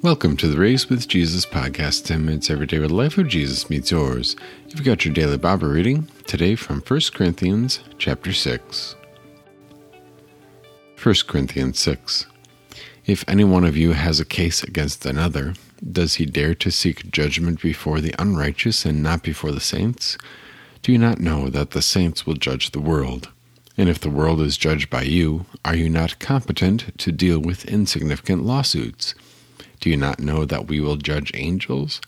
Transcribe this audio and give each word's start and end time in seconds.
Welcome 0.00 0.36
to 0.36 0.46
the 0.46 0.60
Raised 0.60 0.90
with 0.90 1.08
Jesus 1.08 1.44
podcast, 1.44 2.04
10 2.04 2.24
minutes 2.24 2.50
every 2.50 2.66
day 2.66 2.78
where 2.78 2.86
the 2.86 2.94
life 2.94 3.18
of 3.18 3.26
Jesus 3.26 3.68
meets 3.68 3.90
yours. 3.90 4.36
You've 4.68 4.84
got 4.84 5.04
your 5.04 5.12
daily 5.12 5.38
Bible 5.38 5.66
reading 5.66 6.06
today 6.24 6.54
from 6.54 6.80
1 6.82 7.00
Corinthians 7.14 7.80
chapter 7.98 8.32
6. 8.32 8.94
1 11.02 11.14
Corinthians 11.26 11.80
6. 11.80 12.26
If 13.06 13.24
any 13.26 13.42
one 13.42 13.64
of 13.64 13.76
you 13.76 13.90
has 13.90 14.20
a 14.20 14.24
case 14.24 14.62
against 14.62 15.04
another, 15.04 15.54
does 15.90 16.14
he 16.14 16.26
dare 16.26 16.54
to 16.54 16.70
seek 16.70 17.10
judgment 17.10 17.60
before 17.60 18.00
the 18.00 18.14
unrighteous 18.20 18.84
and 18.84 19.02
not 19.02 19.24
before 19.24 19.50
the 19.50 19.58
saints? 19.58 20.16
Do 20.82 20.92
you 20.92 20.98
not 20.98 21.18
know 21.18 21.48
that 21.48 21.72
the 21.72 21.82
saints 21.82 22.24
will 22.24 22.34
judge 22.34 22.70
the 22.70 22.80
world? 22.80 23.30
And 23.76 23.88
if 23.88 23.98
the 23.98 24.10
world 24.10 24.40
is 24.42 24.56
judged 24.56 24.90
by 24.90 25.02
you, 25.02 25.46
are 25.64 25.74
you 25.74 25.90
not 25.90 26.20
competent 26.20 26.96
to 26.98 27.10
deal 27.10 27.40
with 27.40 27.64
insignificant 27.64 28.44
lawsuits? 28.44 29.16
Do 29.80 29.90
you 29.90 29.96
not 29.96 30.20
know 30.20 30.44
that 30.44 30.66
we 30.66 30.80
will 30.80 30.96
judge 30.96 31.30
angels? 31.34 32.00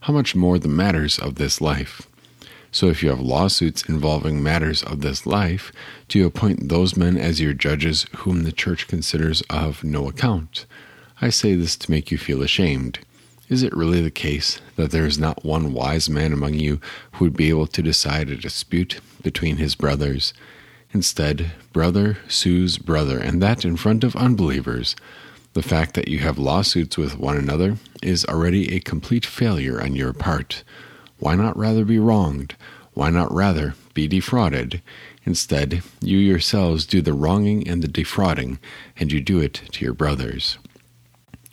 How 0.00 0.12
much 0.12 0.34
more 0.34 0.58
the 0.58 0.68
matters 0.68 1.18
of 1.18 1.36
this 1.36 1.60
life? 1.60 2.02
So 2.70 2.88
if 2.88 3.02
you 3.02 3.08
have 3.08 3.20
lawsuits 3.20 3.88
involving 3.88 4.42
matters 4.42 4.82
of 4.82 5.00
this 5.00 5.24
life, 5.24 5.72
do 6.08 6.18
you 6.18 6.26
appoint 6.26 6.68
those 6.68 6.96
men 6.96 7.16
as 7.16 7.40
your 7.40 7.54
judges 7.54 8.06
whom 8.16 8.42
the 8.42 8.52
church 8.52 8.86
considers 8.86 9.42
of 9.48 9.82
no 9.82 10.08
account? 10.08 10.66
I 11.20 11.30
say 11.30 11.54
this 11.54 11.76
to 11.78 11.90
make 11.90 12.10
you 12.10 12.18
feel 12.18 12.42
ashamed. 12.42 12.98
Is 13.48 13.62
it 13.62 13.74
really 13.74 14.02
the 14.02 14.10
case 14.10 14.60
that 14.74 14.90
there 14.90 15.06
is 15.06 15.18
not 15.18 15.44
one 15.44 15.72
wise 15.72 16.10
man 16.10 16.32
among 16.32 16.54
you 16.54 16.80
who 17.12 17.24
would 17.24 17.36
be 17.36 17.48
able 17.48 17.68
to 17.68 17.82
decide 17.82 18.28
a 18.28 18.36
dispute 18.36 19.00
between 19.22 19.56
his 19.56 19.74
brothers? 19.74 20.34
Instead, 20.92 21.52
brother 21.72 22.18
sues 22.28 22.76
brother, 22.76 23.18
and 23.18 23.40
that 23.42 23.64
in 23.64 23.76
front 23.76 24.04
of 24.04 24.16
unbelievers. 24.16 24.96
The 25.56 25.62
fact 25.62 25.94
that 25.94 26.08
you 26.08 26.18
have 26.18 26.38
lawsuits 26.38 26.98
with 26.98 27.18
one 27.18 27.38
another 27.38 27.78
is 28.02 28.26
already 28.26 28.74
a 28.74 28.80
complete 28.80 29.24
failure 29.24 29.80
on 29.80 29.96
your 29.96 30.12
part. 30.12 30.62
Why 31.18 31.34
not 31.34 31.56
rather 31.56 31.86
be 31.86 31.98
wronged? 31.98 32.56
Why 32.92 33.08
not 33.08 33.32
rather 33.32 33.74
be 33.94 34.06
defrauded? 34.06 34.82
Instead, 35.24 35.82
you 36.02 36.18
yourselves 36.18 36.84
do 36.84 37.00
the 37.00 37.14
wronging 37.14 37.66
and 37.66 37.82
the 37.82 37.88
defrauding, 37.88 38.58
and 38.98 39.10
you 39.10 39.22
do 39.22 39.40
it 39.40 39.62
to 39.72 39.82
your 39.82 39.94
brothers. 39.94 40.58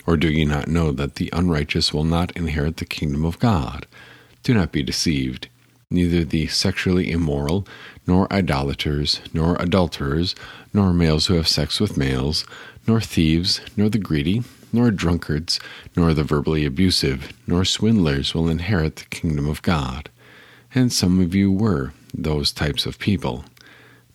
Or 0.05 0.17
do 0.17 0.29
you 0.29 0.45
not 0.45 0.67
know 0.67 0.91
that 0.91 1.15
the 1.15 1.29
unrighteous 1.31 1.93
will 1.93 2.03
not 2.03 2.35
inherit 2.35 2.75
the 2.75 2.85
kingdom 2.85 3.23
of 3.23 3.39
God? 3.39 3.87
Do 4.43 4.53
not 4.53 4.73
be 4.73 4.83
deceived. 4.83 5.47
Neither 5.89 6.25
the 6.25 6.47
sexually 6.47 7.09
immoral, 7.09 7.65
nor 8.05 8.31
idolaters, 8.33 9.21
nor 9.31 9.55
adulterers, 9.61 10.35
nor 10.73 10.91
males 10.91 11.27
who 11.27 11.35
have 11.35 11.47
sex 11.47 11.79
with 11.79 11.95
males, 11.95 12.45
nor 12.87 13.01
thieves, 13.01 13.61
nor 13.77 13.89
the 13.89 13.97
greedy, 13.97 14.43
nor 14.71 14.91
drunkards, 14.91 15.59
nor 15.95 16.13
the 16.13 16.23
verbally 16.23 16.65
abusive, 16.65 17.31
nor 17.47 17.63
swindlers 17.63 18.33
will 18.33 18.49
inherit 18.49 18.95
the 18.95 19.05
kingdom 19.05 19.47
of 19.47 19.61
God. 19.61 20.09
And 20.73 20.91
some 20.91 21.21
of 21.21 21.35
you 21.35 21.51
were 21.51 21.93
those 22.13 22.51
types 22.51 22.85
of 22.85 22.99
people. 22.99 23.45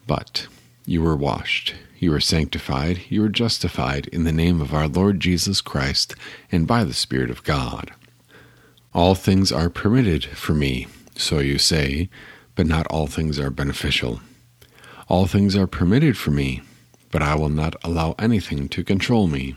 But 0.06 0.48
you 0.84 1.02
were 1.02 1.16
washed, 1.16 1.74
you 1.98 2.10
were 2.10 2.20
sanctified, 2.20 3.02
you 3.08 3.20
were 3.22 3.28
justified 3.28 4.06
in 4.08 4.24
the 4.24 4.32
name 4.32 4.60
of 4.60 4.74
our 4.74 4.88
Lord 4.88 5.20
Jesus 5.20 5.60
Christ 5.60 6.14
and 6.50 6.66
by 6.66 6.84
the 6.84 6.94
Spirit 6.94 7.30
of 7.30 7.44
God. 7.44 7.92
All 8.94 9.14
things 9.14 9.52
are 9.52 9.68
permitted 9.68 10.24
for 10.24 10.54
me, 10.54 10.86
so 11.14 11.38
you 11.38 11.58
say, 11.58 12.08
but 12.54 12.66
not 12.66 12.86
all 12.88 13.06
things 13.06 13.38
are 13.38 13.50
beneficial. 13.50 14.20
All 15.08 15.26
things 15.26 15.54
are 15.54 15.66
permitted 15.66 16.16
for 16.16 16.30
me, 16.30 16.62
but 17.10 17.22
I 17.22 17.34
will 17.34 17.48
not 17.48 17.76
allow 17.82 18.14
anything 18.18 18.68
to 18.70 18.84
control 18.84 19.26
me. 19.26 19.54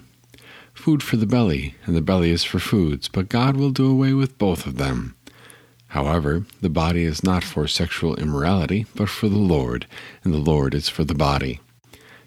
Food 0.73 1.03
for 1.03 1.17
the 1.17 1.25
belly, 1.25 1.75
and 1.85 1.95
the 1.95 2.01
belly 2.01 2.31
is 2.31 2.43
for 2.43 2.59
foods, 2.59 3.07
but 3.07 3.29
God 3.29 3.57
will 3.57 3.71
do 3.71 3.89
away 3.89 4.13
with 4.13 4.37
both 4.37 4.65
of 4.65 4.77
them. 4.77 5.15
However, 5.87 6.45
the 6.61 6.69
body 6.69 7.03
is 7.03 7.23
not 7.23 7.43
for 7.43 7.67
sexual 7.67 8.15
immorality, 8.15 8.85
but 8.95 9.09
for 9.09 9.27
the 9.27 9.37
Lord, 9.37 9.85
and 10.23 10.33
the 10.33 10.37
Lord 10.37 10.73
is 10.73 10.87
for 10.87 11.03
the 11.03 11.13
body. 11.13 11.59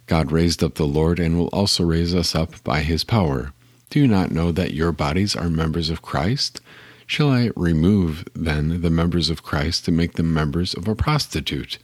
God 0.07 0.31
raised 0.31 0.63
up 0.63 0.75
the 0.75 0.87
Lord 0.87 1.19
and 1.19 1.39
will 1.39 1.49
also 1.49 1.83
raise 1.83 2.15
us 2.15 2.35
up 2.35 2.63
by 2.63 2.81
his 2.81 3.05
power. 3.05 3.53
Do 3.89 4.01
you 4.01 4.07
not 4.07 4.31
know 4.31 4.53
that 4.53 4.75
your 4.75 4.93
bodies 4.93 5.35
are 5.35 5.49
members 5.49 5.89
of 5.89 6.03
Christ? 6.03 6.61
Shall 7.07 7.31
I 7.31 7.51
remove, 7.57 8.25
then, 8.35 8.83
the 8.83 8.91
members 8.91 9.31
of 9.31 9.43
Christ 9.43 9.85
to 9.87 9.93
make 9.93 10.15
them 10.15 10.35
members 10.35 10.75
of 10.75 10.87
a 10.87 10.95
prostitute? 10.95 11.79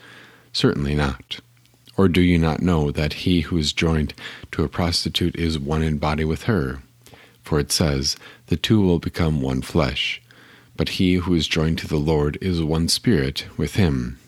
Certainly 0.53 0.97
not. 0.97 1.41
Or 2.01 2.09
do 2.09 2.23
you 2.23 2.39
not 2.39 2.63
know 2.63 2.91
that 2.91 3.29
he 3.29 3.43
who 3.43 3.59
is 3.59 3.75
joined 3.75 4.15
to 4.53 4.65
a 4.65 4.71
prostitute 4.71 5.37
is 5.37 5.59
one 5.59 5.83
in 5.83 5.99
body 5.99 6.25
with 6.25 6.45
her? 6.45 6.81
For 7.43 7.61
it 7.61 7.71
says, 7.71 8.17
The 8.47 8.57
two 8.57 8.81
will 8.81 8.99
become 8.99 9.43
one 9.43 9.61
flesh. 9.61 10.23
But 10.79 10.97
he 10.97 11.17
who 11.17 11.35
is 11.35 11.47
joined 11.47 11.77
to 11.81 11.87
the 11.87 11.99
Lord 11.99 12.39
is 12.41 12.63
one 12.63 12.89
spirit 12.89 13.45
with 13.59 13.75
him. 13.75 14.19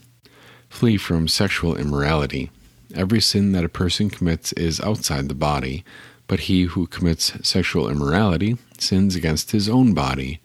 Flee 0.69 0.99
from 0.99 1.29
sexual 1.29 1.75
immorality. 1.75 2.51
Every 2.95 3.23
sin 3.23 3.53
that 3.53 3.65
a 3.65 3.71
person 3.71 4.11
commits 4.11 4.53
is 4.53 4.79
outside 4.83 5.31
the 5.31 5.35
body, 5.35 5.83
but 6.27 6.41
he 6.41 6.65
who 6.65 6.87
commits 6.87 7.33
sexual 7.43 7.89
immorality 7.89 8.59
sins 8.77 9.17
against 9.17 9.53
his 9.53 9.67
own 9.67 9.95
body. 9.95 10.41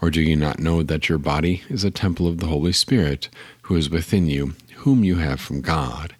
Or 0.00 0.08
do 0.08 0.22
you 0.22 0.36
not 0.36 0.58
know 0.58 0.82
that 0.82 1.10
your 1.10 1.18
body 1.18 1.64
is 1.68 1.84
a 1.84 1.90
temple 1.90 2.26
of 2.26 2.38
the 2.38 2.46
Holy 2.46 2.72
Spirit, 2.72 3.28
who 3.64 3.76
is 3.76 3.90
within 3.90 4.26
you, 4.26 4.54
whom 4.76 5.04
you 5.04 5.16
have 5.16 5.38
from 5.38 5.60
God? 5.60 6.14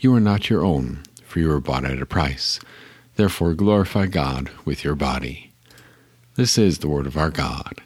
You 0.00 0.14
are 0.14 0.20
not 0.20 0.50
your 0.50 0.64
own, 0.64 1.02
for 1.22 1.38
you 1.38 1.48
were 1.48 1.60
bought 1.60 1.84
at 1.84 2.02
a 2.02 2.06
price. 2.06 2.58
Therefore 3.16 3.54
glorify 3.54 4.06
God 4.06 4.50
with 4.64 4.82
your 4.82 4.94
body. 4.94 5.52
This 6.36 6.56
is 6.58 6.78
the 6.78 6.88
word 6.88 7.06
of 7.06 7.16
our 7.16 7.30
God 7.30 7.82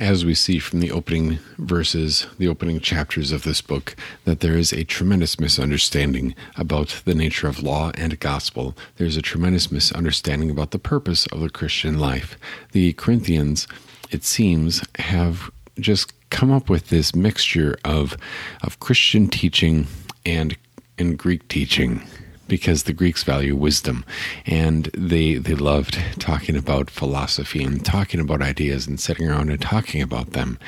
as 0.00 0.24
we 0.24 0.34
see 0.34 0.58
from 0.58 0.80
the 0.80 0.90
opening 0.90 1.38
verses, 1.58 2.26
the 2.38 2.48
opening 2.48 2.80
chapters 2.80 3.32
of 3.32 3.42
this 3.42 3.60
book, 3.60 3.94
that 4.24 4.40
there 4.40 4.56
is 4.56 4.72
a 4.72 4.82
tremendous 4.82 5.38
misunderstanding 5.38 6.34
about 6.56 7.02
the 7.04 7.14
nature 7.14 7.46
of 7.46 7.62
law 7.62 7.92
and 7.94 8.18
gospel. 8.18 8.74
There's 8.96 9.18
a 9.18 9.22
tremendous 9.22 9.70
misunderstanding 9.70 10.50
about 10.50 10.70
the 10.70 10.78
purpose 10.78 11.26
of 11.26 11.40
the 11.40 11.50
Christian 11.50 11.98
life. 11.98 12.38
The 12.72 12.94
Corinthians, 12.94 13.68
it 14.10 14.24
seems, 14.24 14.82
have 14.98 15.50
just 15.78 16.14
come 16.30 16.50
up 16.50 16.70
with 16.70 16.88
this 16.88 17.14
mixture 17.14 17.76
of 17.84 18.16
of 18.62 18.80
Christian 18.80 19.28
teaching 19.28 19.86
and 20.24 20.56
in 20.98 21.16
Greek 21.16 21.48
teaching 21.48 22.02
because 22.48 22.82
the 22.82 22.92
Greeks 22.92 23.22
value 23.22 23.54
wisdom 23.54 24.04
and 24.44 24.86
they 24.92 25.34
they 25.34 25.54
loved 25.54 25.98
talking 26.18 26.56
about 26.56 26.90
philosophy 26.90 27.62
and 27.62 27.84
talking 27.84 28.20
about 28.20 28.42
ideas 28.42 28.86
and 28.86 28.98
sitting 28.98 29.28
around 29.28 29.50
and 29.50 29.62
talking 29.62 30.02
about 30.02 30.32
them. 30.32 30.58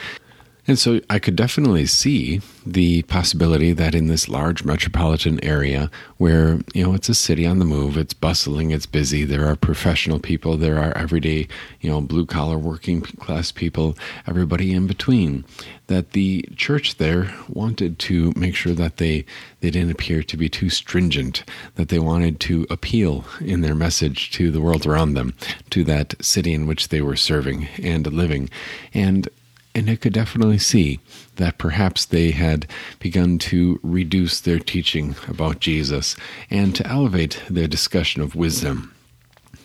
And 0.66 0.78
so 0.78 1.00
I 1.10 1.18
could 1.18 1.34
definitely 1.34 1.86
see 1.86 2.40
the 2.64 3.02
possibility 3.02 3.72
that 3.72 3.96
in 3.96 4.06
this 4.06 4.28
large 4.28 4.64
metropolitan 4.64 5.42
area 5.44 5.90
where, 6.18 6.60
you 6.72 6.84
know, 6.84 6.94
it's 6.94 7.08
a 7.08 7.14
city 7.14 7.44
on 7.44 7.58
the 7.58 7.64
move, 7.64 7.96
it's 7.96 8.14
bustling, 8.14 8.70
it's 8.70 8.86
busy, 8.86 9.24
there 9.24 9.46
are 9.46 9.56
professional 9.56 10.20
people, 10.20 10.56
there 10.56 10.78
are 10.78 10.96
everyday, 10.96 11.48
you 11.80 11.90
know, 11.90 12.00
blue 12.00 12.24
collar 12.24 12.56
working 12.56 13.00
class 13.00 13.50
people, 13.50 13.98
everybody 14.28 14.72
in 14.72 14.86
between, 14.86 15.44
that 15.88 16.12
the 16.12 16.48
church 16.54 16.96
there 16.96 17.34
wanted 17.48 17.98
to 17.98 18.32
make 18.36 18.54
sure 18.54 18.72
that 18.72 18.98
they, 18.98 19.24
they 19.60 19.70
didn't 19.70 19.90
appear 19.90 20.22
to 20.22 20.36
be 20.36 20.48
too 20.48 20.70
stringent, 20.70 21.42
that 21.74 21.88
they 21.88 21.98
wanted 21.98 22.38
to 22.38 22.68
appeal 22.70 23.24
in 23.40 23.62
their 23.62 23.74
message 23.74 24.30
to 24.30 24.52
the 24.52 24.60
world 24.60 24.86
around 24.86 25.14
them, 25.14 25.34
to 25.70 25.82
that 25.82 26.14
city 26.24 26.54
in 26.54 26.68
which 26.68 26.88
they 26.88 27.00
were 27.00 27.16
serving 27.16 27.66
and 27.82 28.06
living. 28.12 28.48
And 28.94 29.28
and 29.74 29.88
I 29.88 29.96
could 29.96 30.12
definitely 30.12 30.58
see 30.58 31.00
that 31.36 31.58
perhaps 31.58 32.04
they 32.04 32.32
had 32.32 32.66
begun 32.98 33.38
to 33.38 33.80
reduce 33.82 34.40
their 34.40 34.58
teaching 34.58 35.16
about 35.28 35.60
Jesus 35.60 36.14
and 36.50 36.74
to 36.76 36.86
elevate 36.86 37.42
their 37.48 37.68
discussion 37.68 38.20
of 38.20 38.34
wisdom. 38.34 38.94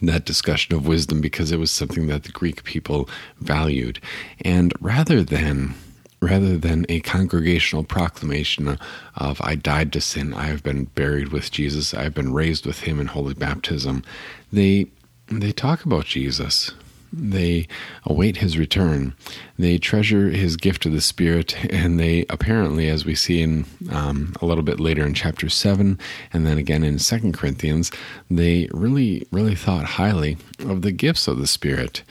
That 0.01 0.25
discussion 0.25 0.75
of 0.75 0.87
wisdom 0.87 1.21
because 1.21 1.51
it 1.51 1.59
was 1.59 1.71
something 1.71 2.07
that 2.07 2.23
the 2.23 2.31
Greek 2.31 2.63
people 2.63 3.09
valued. 3.39 3.99
And 4.41 4.71
rather 4.79 5.23
than 5.23 5.73
rather 6.19 6.57
than 6.57 6.83
a 6.89 6.99
congregational 7.01 7.83
proclamation 7.83 8.79
of 9.15 9.39
I 9.41 9.53
died 9.55 9.93
to 9.93 10.01
sin, 10.01 10.33
I 10.33 10.45
have 10.45 10.63
been 10.63 10.85
buried 10.85 11.31
with 11.31 11.51
Jesus, 11.51 11.93
I 11.93 12.03
have 12.03 12.15
been 12.15 12.33
raised 12.33 12.65
with 12.65 12.81
him 12.81 12.99
in 12.99 13.07
holy 13.07 13.33
baptism, 13.33 14.03
they 14.51 14.87
they 15.27 15.51
talk 15.51 15.83
about 15.83 16.05
Jesus 16.05 16.71
they 17.11 17.67
await 18.03 18.37
his 18.37 18.57
return. 18.57 19.13
They 19.57 19.77
treasure 19.77 20.29
his 20.29 20.57
gift 20.57 20.85
of 20.85 20.91
the 20.91 21.01
Spirit, 21.01 21.55
and 21.71 21.99
they 21.99 22.25
apparently, 22.29 22.89
as 22.89 23.05
we 23.05 23.15
see 23.15 23.41
in 23.41 23.65
um, 23.91 24.33
a 24.41 24.45
little 24.45 24.63
bit 24.63 24.79
later 24.79 25.05
in 25.05 25.13
chapter 25.13 25.49
7, 25.49 25.99
and 26.33 26.45
then 26.45 26.57
again 26.57 26.83
in 26.83 26.99
Second 26.99 27.33
Corinthians, 27.33 27.91
they 28.29 28.67
really, 28.71 29.27
really 29.31 29.55
thought 29.55 29.85
highly 29.85 30.37
of 30.59 30.81
the 30.81 30.91
gifts 30.91 31.27
of 31.27 31.37
the 31.37 31.47
Spirit. 31.47 32.03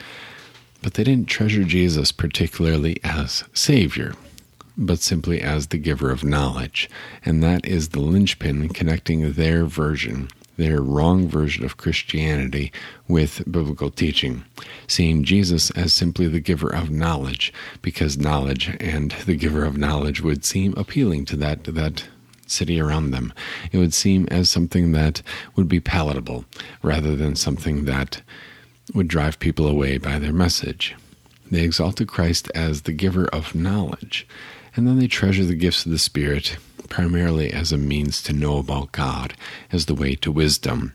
But 0.82 0.94
they 0.94 1.04
didn't 1.04 1.28
treasure 1.28 1.64
Jesus 1.64 2.12
particularly 2.12 3.00
as 3.02 3.44
Savior, 3.52 4.14
but 4.76 5.00
simply 5.00 5.40
as 5.40 5.68
the 5.68 5.78
giver 5.78 6.10
of 6.10 6.22
knowledge. 6.22 6.88
And 7.24 7.42
that 7.42 7.66
is 7.66 7.88
the 7.88 8.00
linchpin 8.00 8.68
connecting 8.68 9.32
their 9.32 9.64
version 9.64 10.28
their 10.56 10.80
wrong 10.80 11.28
version 11.28 11.64
of 11.64 11.76
Christianity 11.76 12.72
with 13.08 13.42
biblical 13.50 13.90
teaching, 13.90 14.44
seeing 14.86 15.24
Jesus 15.24 15.70
as 15.72 15.92
simply 15.92 16.28
the 16.28 16.40
giver 16.40 16.68
of 16.74 16.90
knowledge, 16.90 17.52
because 17.82 18.18
knowledge 18.18 18.76
and 18.80 19.12
the 19.26 19.36
giver 19.36 19.64
of 19.64 19.76
knowledge 19.76 20.20
would 20.20 20.44
seem 20.44 20.74
appealing 20.76 21.24
to 21.26 21.36
that 21.36 21.64
that 21.64 22.08
city 22.46 22.80
around 22.80 23.10
them. 23.10 23.32
It 23.72 23.78
would 23.78 23.92
seem 23.92 24.26
as 24.30 24.48
something 24.48 24.92
that 24.92 25.22
would 25.56 25.68
be 25.68 25.80
palatable 25.80 26.44
rather 26.82 27.16
than 27.16 27.36
something 27.36 27.84
that 27.86 28.22
would 28.94 29.08
drive 29.08 29.38
people 29.38 29.66
away 29.66 29.98
by 29.98 30.18
their 30.18 30.32
message. 30.32 30.94
They 31.50 31.62
exalted 31.62 32.08
Christ 32.08 32.50
as 32.54 32.82
the 32.82 32.92
giver 32.92 33.26
of 33.26 33.54
knowledge, 33.54 34.26
and 34.76 34.86
then 34.86 34.98
they 34.98 35.08
treasure 35.08 35.44
the 35.44 35.54
gifts 35.54 35.86
of 35.86 35.92
the 35.92 35.98
Spirit 35.98 36.56
primarily 36.88 37.52
as 37.52 37.72
a 37.72 37.76
means 37.76 38.22
to 38.22 38.32
know 38.32 38.58
about 38.58 38.92
God, 38.92 39.34
as 39.72 39.86
the 39.86 39.94
way 39.94 40.14
to 40.16 40.30
wisdom. 40.30 40.92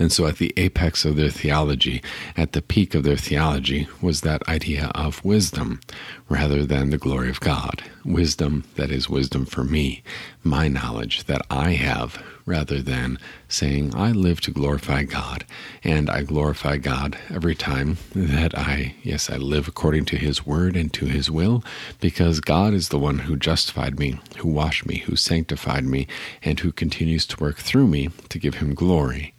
And 0.00 0.10
so, 0.10 0.26
at 0.26 0.38
the 0.38 0.52
apex 0.56 1.04
of 1.04 1.14
their 1.14 1.30
theology, 1.30 2.02
at 2.36 2.52
the 2.52 2.62
peak 2.62 2.96
of 2.96 3.04
their 3.04 3.16
theology, 3.16 3.86
was 4.02 4.22
that 4.22 4.46
idea 4.48 4.90
of 4.94 5.24
wisdom 5.24 5.80
rather 6.28 6.66
than 6.66 6.90
the 6.90 6.98
glory 6.98 7.30
of 7.30 7.38
God. 7.38 7.82
Wisdom 8.04 8.64
that 8.74 8.90
is 8.90 9.08
wisdom 9.08 9.46
for 9.46 9.62
me, 9.62 10.02
my 10.42 10.66
knowledge 10.66 11.24
that 11.24 11.42
I 11.48 11.72
have, 11.72 12.20
rather 12.44 12.82
than 12.82 13.18
saying, 13.48 13.94
I 13.94 14.10
live 14.10 14.40
to 14.42 14.50
glorify 14.50 15.04
God. 15.04 15.44
And 15.84 16.10
I 16.10 16.22
glorify 16.22 16.76
God 16.78 17.16
every 17.30 17.54
time 17.54 17.98
that 18.14 18.56
I, 18.58 18.96
yes, 19.02 19.30
I 19.30 19.36
live 19.36 19.68
according 19.68 20.06
to 20.06 20.16
His 20.16 20.44
word 20.44 20.76
and 20.76 20.92
to 20.94 21.06
His 21.06 21.30
will, 21.30 21.62
because 22.00 22.40
God 22.40 22.74
is 22.74 22.88
the 22.88 22.98
one 22.98 23.20
who 23.20 23.36
justified 23.36 23.98
me, 23.98 24.18
who 24.38 24.48
washed 24.48 24.86
me, 24.86 24.98
who 24.98 25.14
sanctified 25.14 25.84
me, 25.84 26.08
and 26.42 26.58
who 26.60 26.72
continues 26.72 27.26
to 27.26 27.40
work 27.40 27.58
through 27.58 27.86
me 27.86 28.08
to 28.28 28.38
give 28.40 28.56
Him 28.56 28.74
glory. 28.74 29.34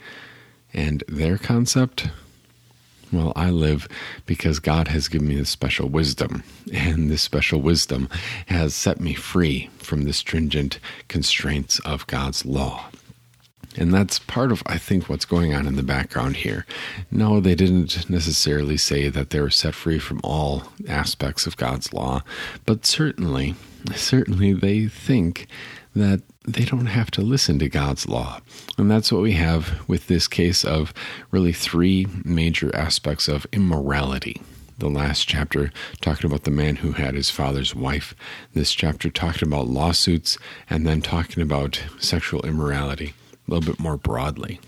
And 0.75 1.03
their 1.07 1.37
concept? 1.37 2.09
Well, 3.11 3.31
I 3.35 3.49
live 3.49 3.87
because 4.25 4.59
God 4.59 4.89
has 4.89 5.07
given 5.07 5.29
me 5.29 5.35
this 5.35 5.49
special 5.49 5.87
wisdom, 5.87 6.43
and 6.73 7.09
this 7.09 7.21
special 7.21 7.61
wisdom 7.61 8.09
has 8.47 8.75
set 8.75 8.99
me 8.99 9.13
free 9.13 9.69
from 9.77 10.03
the 10.03 10.13
stringent 10.13 10.79
constraints 11.07 11.79
of 11.79 12.05
God's 12.07 12.45
law. 12.45 12.89
And 13.77 13.93
that's 13.93 14.19
part 14.19 14.51
of, 14.51 14.63
I 14.65 14.77
think, 14.77 15.09
what's 15.09 15.25
going 15.25 15.53
on 15.53 15.65
in 15.65 15.75
the 15.75 15.83
background 15.83 16.37
here. 16.37 16.65
No, 17.11 17.39
they 17.39 17.55
didn't 17.55 18.09
necessarily 18.09 18.77
say 18.77 19.09
that 19.09 19.29
they 19.29 19.39
were 19.39 19.49
set 19.49 19.75
free 19.75 19.99
from 19.99 20.21
all 20.23 20.63
aspects 20.87 21.45
of 21.45 21.57
God's 21.57 21.93
law, 21.93 22.21
but 22.65 22.85
certainly, 22.85 23.55
certainly 23.93 24.53
they 24.53 24.87
think 24.87 25.47
that 25.95 26.21
they 26.45 26.65
don't 26.65 26.87
have 26.87 27.09
to 27.11 27.21
listen 27.21 27.57
to 27.59 27.69
God's 27.69 28.07
law. 28.07 28.39
And 28.77 28.91
that's 28.91 29.11
what 29.11 29.21
we 29.21 29.33
have 29.33 29.87
with 29.87 30.07
this 30.07 30.27
case 30.27 30.63
of 30.63 30.93
really 31.31 31.53
three 31.53 32.07
major 32.23 32.75
aspects 32.75 33.27
of 33.27 33.47
immorality. 33.51 34.41
The 34.77 34.89
last 34.89 35.27
chapter 35.27 35.71
talking 36.01 36.25
about 36.29 36.43
the 36.43 36.51
man 36.51 36.77
who 36.77 36.91
had 36.91 37.15
his 37.15 37.29
father's 37.29 37.73
wife. 37.73 38.13
This 38.53 38.73
chapter 38.73 39.09
talking 39.09 39.47
about 39.47 39.67
lawsuits 39.67 40.37
and 40.69 40.85
then 40.85 41.01
talking 41.01 41.41
about 41.41 41.81
sexual 41.97 42.45
immorality 42.45 43.13
a 43.47 43.51
little 43.51 43.71
bit 43.71 43.79
more 43.79 43.97
broadly. 43.97 44.59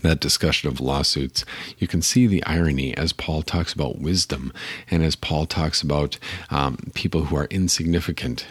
That 0.00 0.20
discussion 0.20 0.68
of 0.68 0.80
lawsuits, 0.80 1.44
you 1.78 1.86
can 1.86 2.02
see 2.02 2.26
the 2.26 2.44
irony 2.44 2.96
as 2.96 3.12
Paul 3.12 3.42
talks 3.42 3.72
about 3.72 4.00
wisdom 4.00 4.52
and 4.90 5.02
as 5.02 5.14
Paul 5.14 5.46
talks 5.46 5.82
about 5.82 6.18
um, 6.50 6.78
people 6.94 7.26
who 7.26 7.36
are 7.36 7.46
insignificant 7.50 8.46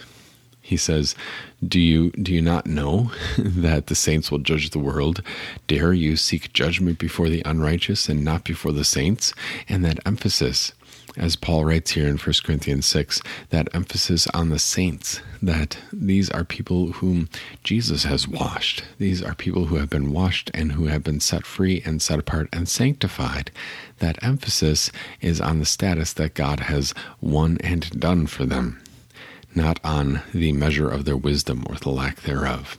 he 0.71 0.77
says, 0.77 1.15
"Do 1.61 1.81
you 1.81 2.11
do 2.11 2.33
you 2.33 2.41
not 2.41 2.65
know 2.65 3.11
that 3.37 3.87
the 3.87 3.95
saints 3.95 4.31
will 4.31 4.39
judge 4.39 4.69
the 4.69 4.79
world? 4.79 5.21
Dare 5.67 5.91
you 5.91 6.15
seek 6.15 6.53
judgment 6.53 6.97
before 6.97 7.27
the 7.27 7.43
unrighteous 7.45 8.07
and 8.07 8.23
not 8.23 8.45
before 8.45 8.71
the 8.71 8.85
saints?" 8.85 9.33
And 9.67 9.83
that 9.83 9.99
emphasis 10.05 10.71
as 11.17 11.35
Paul 11.35 11.65
writes 11.65 11.91
here 11.91 12.07
in 12.07 12.17
1 12.17 12.35
Corinthians 12.45 12.85
6, 12.85 13.21
that 13.49 13.67
emphasis 13.73 14.27
on 14.27 14.47
the 14.47 14.57
saints, 14.57 15.19
that 15.41 15.77
these 15.91 16.29
are 16.29 16.45
people 16.45 16.93
whom 16.93 17.27
Jesus 17.65 18.05
has 18.05 18.29
washed. 18.29 18.85
These 18.97 19.21
are 19.21 19.35
people 19.35 19.65
who 19.65 19.75
have 19.75 19.89
been 19.89 20.13
washed 20.13 20.49
and 20.53 20.71
who 20.71 20.85
have 20.85 21.03
been 21.03 21.19
set 21.19 21.45
free 21.45 21.81
and 21.85 22.01
set 22.01 22.17
apart 22.17 22.47
and 22.53 22.69
sanctified. 22.69 23.51
That 23.99 24.23
emphasis 24.23 24.89
is 25.19 25.41
on 25.41 25.59
the 25.59 25.65
status 25.65 26.13
that 26.13 26.33
God 26.33 26.61
has 26.61 26.93
won 27.19 27.57
and 27.61 27.89
done 27.99 28.25
for 28.25 28.45
them 28.45 28.81
not 29.55 29.79
on 29.83 30.21
the 30.33 30.51
measure 30.51 30.89
of 30.89 31.05
their 31.05 31.17
wisdom 31.17 31.65
or 31.67 31.75
the 31.75 31.89
lack 31.89 32.21
thereof. 32.21 32.77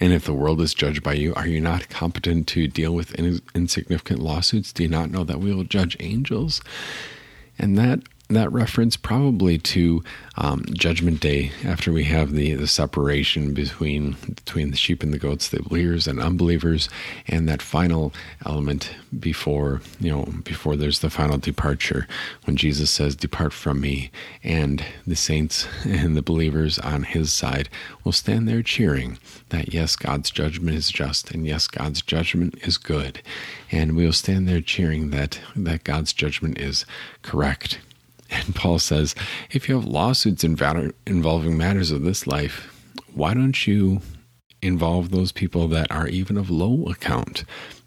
And 0.00 0.12
if 0.12 0.24
the 0.24 0.34
world 0.34 0.60
is 0.60 0.74
judged 0.74 1.02
by 1.02 1.14
you, 1.14 1.34
are 1.34 1.46
you 1.46 1.60
not 1.60 1.88
competent 1.88 2.46
to 2.48 2.68
deal 2.68 2.92
with 2.92 3.14
insignificant 3.54 4.20
lawsuits? 4.20 4.72
Do 4.72 4.82
you 4.82 4.88
not 4.90 5.10
know 5.10 5.24
that 5.24 5.40
we 5.40 5.54
will 5.54 5.64
judge 5.64 5.96
angels? 6.00 6.60
And 7.58 7.78
that 7.78 8.00
that 8.28 8.50
reference 8.50 8.96
probably 8.96 9.56
to 9.56 10.02
um, 10.36 10.64
Judgment 10.72 11.20
Day, 11.20 11.52
after 11.64 11.92
we 11.92 12.04
have 12.04 12.32
the, 12.32 12.54
the 12.54 12.66
separation 12.66 13.54
between 13.54 14.16
between 14.26 14.70
the 14.72 14.76
sheep 14.76 15.02
and 15.02 15.12
the 15.12 15.18
goats, 15.18 15.48
the 15.48 15.62
believers 15.62 16.08
and 16.08 16.20
unbelievers, 16.20 16.88
and 17.28 17.48
that 17.48 17.62
final 17.62 18.12
element 18.44 18.90
before 19.18 19.80
you 20.00 20.10
know 20.10 20.24
before 20.42 20.74
there's 20.74 20.98
the 20.98 21.10
final 21.10 21.38
departure, 21.38 22.08
when 22.44 22.56
Jesus 22.56 22.90
says, 22.90 23.14
"Depart 23.14 23.52
from 23.52 23.80
me," 23.80 24.10
and 24.42 24.84
the 25.06 25.16
saints 25.16 25.68
and 25.84 26.16
the 26.16 26.22
believers 26.22 26.78
on 26.80 27.04
His 27.04 27.32
side 27.32 27.68
will 28.02 28.12
stand 28.12 28.48
there 28.48 28.62
cheering 28.62 29.18
that 29.50 29.72
yes, 29.72 29.94
God's 29.94 30.30
judgment 30.30 30.76
is 30.76 30.90
just, 30.90 31.30
and 31.30 31.46
yes, 31.46 31.68
God's 31.68 32.02
judgment 32.02 32.56
is 32.62 32.76
good, 32.76 33.22
and 33.70 33.94
we 33.94 34.04
will 34.04 34.12
stand 34.12 34.48
there 34.48 34.60
cheering 34.60 35.10
that 35.10 35.38
that 35.54 35.84
God's 35.84 36.12
judgment 36.12 36.58
is 36.58 36.84
correct 37.22 37.78
and 38.30 38.54
Paul 38.54 38.78
says, 38.78 39.14
if 39.50 39.68
you 39.68 39.76
have 39.76 39.84
lawsuits 39.84 40.44
involving 40.44 41.56
matters 41.56 41.90
of 41.90 42.02
this 42.02 42.26
life, 42.26 42.72
why 43.14 43.34
don't 43.34 43.66
you 43.66 44.00
involve 44.62 45.10
those 45.10 45.32
people 45.32 45.68
that 45.68 45.90
are 45.90 46.08
even 46.08 46.36
of 46.36 46.50
low 46.50 46.84
account? 46.84 47.44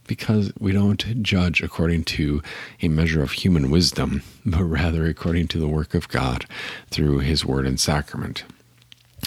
Because 0.08 0.52
we 0.60 0.72
don't 0.72 1.22
judge 1.22 1.62
according 1.62 2.06
to 2.06 2.42
a 2.82 2.88
measure 2.88 3.22
of 3.22 3.32
human 3.32 3.70
wisdom, 3.70 4.24
but 4.46 4.64
rather 4.64 5.06
according 5.06 5.50
to 5.50 5.60
the 5.60 5.68
work 5.68 5.94
of 5.94 6.08
God 6.08 6.46
through 6.90 7.20
his 7.20 7.46
word 7.46 7.68
and 7.68 7.80
sacrament. 7.80 8.44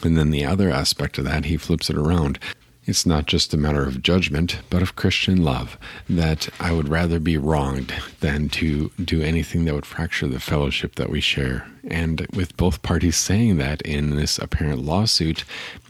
And 0.02 0.18
then 0.18 0.30
the 0.30 0.44
other 0.44 0.70
aspect 0.70 1.18
of 1.18 1.24
that, 1.24 1.44
he 1.44 1.56
flips 1.56 1.88
it 1.88 1.96
around. 1.96 2.40
It's 2.84 3.06
not 3.06 3.26
just 3.26 3.54
a 3.54 3.56
matter 3.56 3.84
of 3.84 4.02
judgment, 4.02 4.58
but 4.68 4.82
of 4.82 4.96
Christian 4.96 5.44
love, 5.44 5.78
that 6.10 6.48
I 6.58 6.72
would 6.72 6.88
rather 6.88 7.20
be 7.20 7.36
wronged 7.36 7.94
than 8.18 8.48
to 8.50 8.90
do 9.02 9.22
anything 9.22 9.64
that 9.64 9.74
would 9.74 9.86
fracture 9.86 10.26
the 10.26 10.40
fellowship 10.40 10.96
that 10.96 11.08
we 11.08 11.20
share. 11.20 11.64
And 11.84 12.26
with 12.34 12.56
both 12.56 12.82
parties 12.82 13.16
saying 13.16 13.58
that 13.58 13.82
in 13.82 14.16
this 14.16 14.36
apparent 14.36 14.82
lawsuit, 14.82 15.44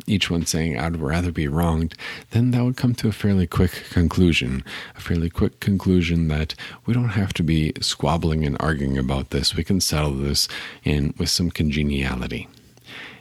each 0.06 0.30
one 0.30 0.44
saying, 0.44 0.78
I'd 0.78 0.99
rather 0.99 1.32
be 1.32 1.49
wronged, 1.49 1.94
then 2.32 2.50
that 2.50 2.62
would 2.62 2.76
come 2.76 2.94
to 2.96 3.08
a 3.08 3.12
fairly 3.12 3.46
quick 3.46 3.84
conclusion. 3.90 4.62
A 4.94 5.00
fairly 5.00 5.30
quick 5.30 5.61
conclusion 5.61 6.28
that 6.28 6.54
we 6.84 6.92
don't 6.92 7.11
have 7.11 7.32
to 7.34 7.42
be 7.42 7.72
squabbling 7.80 8.44
and 8.44 8.58
arguing 8.61 8.99
about 8.99 9.30
this. 9.30 9.56
We 9.56 9.64
can 9.64 9.80
settle 9.80 10.12
this 10.12 10.46
in 10.84 11.14
with 11.16 11.30
some 11.30 11.50
congeniality. 11.50 12.49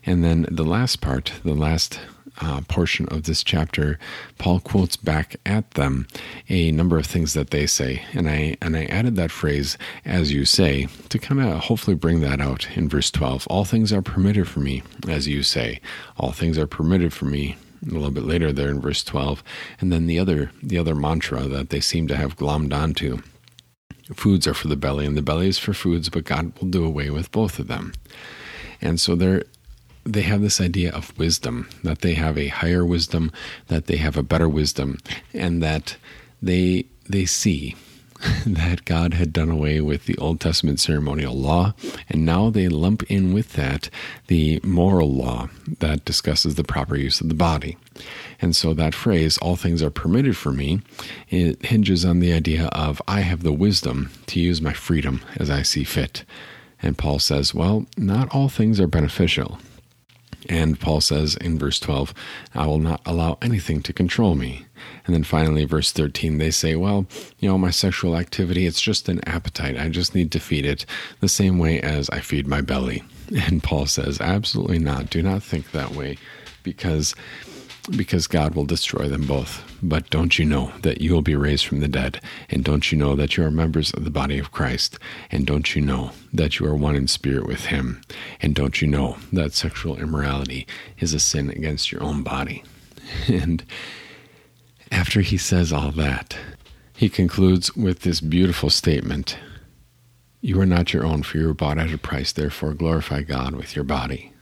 And 0.05 0.25
then 0.25 0.45
the 0.51 0.65
last 0.65 0.99
part, 0.99 1.31
the 1.45 1.53
last 1.53 1.99
uh, 2.39 2.61
portion 2.67 3.07
of 3.09 3.23
this 3.23 3.43
chapter, 3.43 4.00
Paul 4.38 4.59
quotes 4.59 4.95
back 4.95 5.35
at 5.45 5.71
them 5.71 6.07
a 6.50 6.71
number 6.71 6.97
of 6.97 7.05
things 7.05 7.33
that 7.33 7.50
they 7.50 7.67
say, 7.67 8.03
and 8.13 8.29
I 8.29 8.57
and 8.61 8.75
I 8.75 8.85
added 8.85 9.15
that 9.15 9.31
phrase 9.31 9.77
"as 10.05 10.31
you 10.31 10.45
say" 10.45 10.88
to 11.09 11.19
kind 11.19 11.41
of 11.41 11.61
hopefully 11.65 11.95
bring 11.95 12.21
that 12.21 12.39
out 12.39 12.75
in 12.77 12.89
verse 12.89 13.11
twelve. 13.11 13.47
All 13.47 13.65
things 13.65 13.91
are 13.91 14.01
permitted 14.01 14.47
for 14.47 14.59
me, 14.59 14.83
as 15.07 15.27
you 15.27 15.43
say. 15.43 15.81
All 16.17 16.31
things 16.31 16.57
are 16.57 16.67
permitted 16.67 17.13
for 17.13 17.25
me. 17.25 17.57
A 17.83 17.93
little 17.93 18.11
bit 18.11 18.25
later, 18.25 18.53
there 18.53 18.69
in 18.69 18.79
verse 18.79 19.03
twelve, 19.03 19.43
and 19.79 19.91
then 19.91 20.07
the 20.07 20.19
other 20.19 20.51
the 20.61 20.77
other 20.77 20.95
mantra 20.95 21.47
that 21.47 21.69
they 21.69 21.79
seem 21.79 22.07
to 22.07 22.15
have 22.15 22.38
glommed 22.38 22.73
onto. 22.73 23.21
Foods 24.13 24.45
are 24.45 24.53
for 24.53 24.67
the 24.67 24.75
belly, 24.75 25.05
and 25.05 25.17
the 25.17 25.21
belly 25.21 25.47
is 25.47 25.57
for 25.57 25.73
foods, 25.73 26.09
but 26.09 26.25
God 26.25 26.53
will 26.59 26.67
do 26.67 26.83
away 26.85 27.09
with 27.09 27.31
both 27.31 27.59
of 27.59 27.67
them. 27.67 27.93
And 28.81 29.00
so 29.00 29.15
there 29.15 29.43
they 30.03 30.22
have 30.22 30.41
this 30.41 30.60
idea 30.60 30.91
of 30.91 31.17
wisdom, 31.17 31.70
that 31.84 32.01
they 32.01 32.13
have 32.13 32.38
a 32.38 32.48
higher 32.48 32.86
wisdom, 32.86 33.31
that 33.67 33.88
they 33.88 33.98
have 33.98 34.17
a 34.17 34.24
better 34.24 34.50
wisdom, 34.50 34.98
and 35.34 35.62
that 35.62 35.98
they 36.41 36.86
they 37.08 37.25
see 37.25 37.75
that 38.46 38.86
God 38.86 39.13
had 39.15 39.34
done 39.34 39.50
away 39.50 39.81
with 39.81 40.05
the 40.05 40.17
Old 40.17 40.39
Testament 40.39 40.79
ceremonial 40.79 41.36
law, 41.36 41.74
and 42.10 42.25
now 42.25 42.50
they 42.50 42.67
lump 42.67 43.03
in 43.03 43.34
with 43.34 43.53
that 43.53 43.89
the 44.27 44.60
moral 44.63 45.12
law 45.12 45.50
that 45.79 46.05
discusses 46.05 46.55
the 46.55 46.63
proper 46.63 46.96
use 46.96 47.22
of 47.22 47.29
the 47.29 47.36
body. 47.36 47.77
And 48.39 48.55
so 48.55 48.74
that 48.74 48.96
phrase, 48.96 49.38
all 49.38 49.55
things 49.55 49.81
are 49.84 49.89
permitted 49.89 50.38
for 50.38 50.51
me, 50.51 50.81
it 51.29 51.65
hinges 51.65 52.05
on 52.05 52.20
the 52.20 52.34
idea 52.34 52.67
of 52.67 53.01
I 53.08 53.22
have 53.22 53.43
the 53.43 53.53
wisdom 53.53 54.12
to 54.27 54.39
use 54.39 54.62
my 54.62 54.74
freedom 54.74 55.22
as 55.38 55.50
I 55.50 55.62
see 55.63 55.84
fit. 55.84 56.24
And 56.81 56.98
Paul 56.98 57.20
says, 57.20 57.53
well, 57.53 57.86
not 57.98 58.34
all 58.34 58.50
things 58.50 58.79
are 58.79 58.88
beneficial. 58.88 59.60
And 60.51 60.77
Paul 60.77 61.00
says 61.00 61.36
in 61.38 61.58
verse 61.58 61.79
12, 61.79 62.13
I 62.53 62.67
will 62.67 62.77
not 62.77 63.01
allow 63.05 63.38
anything 63.41 63.81
to 63.84 63.93
control 63.93 64.36
me. 64.36 64.65
And 65.05 65.15
then 65.15 65.24
finally, 65.24 65.63
verse 65.63 65.93
13, 65.93 66.39
they 66.39 66.51
say, 66.51 66.75
well, 66.75 67.05
you 67.39 67.48
know, 67.48 67.58
my 67.58 67.72
sexual 67.72 68.17
activity, 68.17 68.65
it's 68.65 68.81
just 68.81 69.08
an 69.08 69.22
appetite. 69.25 69.77
I 69.77 69.88
just 69.88 70.13
need 70.13 70.29
to 70.34 70.41
feed 70.41 70.65
it 70.65 70.86
the 71.22 71.29
same 71.29 71.58
way 71.58 71.79
as 71.79 72.10
I 72.10 72.20
feed 72.20 72.48
my 72.48 72.60
belly. 72.62 73.03
And 73.34 73.63
Paul 73.63 73.86
says, 73.86 74.20
absolutely 74.20 74.77
not. 74.77 75.10
Do 75.10 75.24
not 75.24 75.41
think 75.41 75.72
that 75.72 75.91
way 75.91 76.17
because 76.63 77.15
because 77.89 78.27
God 78.27 78.55
will 78.55 78.65
destroy 78.65 79.07
them 79.07 79.25
both. 79.25 79.63
But 79.81 80.09
don't 80.09 80.38
you 80.38 80.45
know 80.45 80.71
that 80.81 81.01
you 81.01 81.13
will 81.13 81.21
be 81.21 81.35
raised 81.35 81.65
from 81.65 81.79
the 81.79 81.88
dead? 81.88 82.21
And 82.50 82.63
don't 82.63 82.91
you 82.91 82.97
know 82.97 83.15
that 83.15 83.35
you 83.35 83.43
are 83.43 83.51
members 83.51 83.91
of 83.91 84.03
the 84.03 84.11
body 84.11 84.38
of 84.38 84.51
Christ? 84.51 85.00
And 85.31 85.45
don't 85.45 85.75
you 85.75 85.81
know 85.81 86.11
that 86.31 86.59
you 86.59 86.67
are 86.67 86.75
one 86.75 86.95
in 86.95 87.07
spirit 87.07 87.47
with 87.47 87.65
Him? 87.65 88.01
And 88.41 88.53
don't 88.53 88.81
you 88.81 88.88
know 88.88 89.17
that 89.33 89.53
sexual 89.53 89.97
immorality 89.97 90.67
is 91.00 91.13
a 91.13 91.19
sin 91.19 91.50
against 91.50 91.91
your 91.91 92.03
own 92.03 92.23
body? 92.23 92.63
And 93.27 93.65
after 94.91 95.21
he 95.21 95.38
says 95.38 95.73
all 95.73 95.91
that, 95.91 96.38
he 96.95 97.09
concludes 97.09 97.75
with 97.75 98.01
this 98.01 98.21
beautiful 98.21 98.69
statement 98.69 99.38
You 100.41 100.59
are 100.61 100.65
not 100.65 100.93
your 100.93 101.05
own, 101.05 101.23
for 101.23 101.38
you 101.38 101.47
were 101.47 101.53
bought 101.53 101.77
at 101.77 101.93
a 101.93 101.97
price, 101.97 102.31
therefore 102.31 102.73
glorify 102.73 103.21
God 103.21 103.55
with 103.55 103.75
your 103.75 103.85
body. 103.85 104.33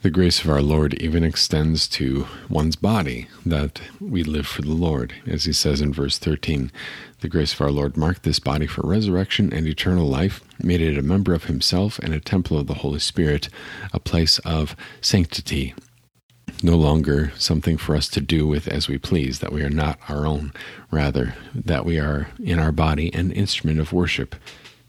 The 0.00 0.10
grace 0.10 0.44
of 0.44 0.48
our 0.48 0.62
Lord 0.62 0.94
even 1.02 1.24
extends 1.24 1.88
to 1.88 2.28
one's 2.48 2.76
body, 2.76 3.26
that 3.44 3.80
we 4.00 4.22
live 4.22 4.46
for 4.46 4.62
the 4.62 4.72
Lord. 4.72 5.12
As 5.26 5.44
he 5.44 5.52
says 5.52 5.80
in 5.80 5.92
verse 5.92 6.18
13, 6.18 6.70
the 7.18 7.28
grace 7.28 7.52
of 7.52 7.60
our 7.60 7.72
Lord 7.72 7.96
marked 7.96 8.22
this 8.22 8.38
body 8.38 8.68
for 8.68 8.86
resurrection 8.86 9.52
and 9.52 9.66
eternal 9.66 10.06
life, 10.06 10.40
made 10.62 10.80
it 10.80 10.96
a 10.96 11.02
member 11.02 11.34
of 11.34 11.44
himself 11.44 11.98
and 11.98 12.14
a 12.14 12.20
temple 12.20 12.56
of 12.56 12.68
the 12.68 12.74
Holy 12.74 13.00
Spirit, 13.00 13.48
a 13.92 13.98
place 13.98 14.38
of 14.40 14.76
sanctity. 15.00 15.74
No 16.62 16.76
longer 16.76 17.32
something 17.36 17.76
for 17.76 17.96
us 17.96 18.06
to 18.10 18.20
do 18.20 18.46
with 18.46 18.68
as 18.68 18.86
we 18.86 18.98
please, 18.98 19.40
that 19.40 19.52
we 19.52 19.64
are 19.64 19.70
not 19.70 19.98
our 20.08 20.24
own, 20.24 20.52
rather, 20.92 21.34
that 21.52 21.84
we 21.84 21.98
are 21.98 22.28
in 22.38 22.60
our 22.60 22.72
body 22.72 23.12
an 23.12 23.32
instrument 23.32 23.80
of 23.80 23.92
worship. 23.92 24.36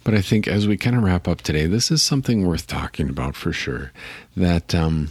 But 0.10 0.18
I 0.18 0.24
think 0.24 0.48
as 0.48 0.68
we 0.68 0.75
kind 0.75 0.96
of 0.96 1.04
wrap 1.04 1.28
up 1.28 1.42
today, 1.42 1.68
this 1.68 1.92
is 1.92 2.01
something 2.01 2.44
worth 2.44 2.66
talking 2.66 3.10
about 3.10 3.36
for 3.36 3.54
sure. 3.54 3.92
That 4.36 4.74
um, 4.74 5.10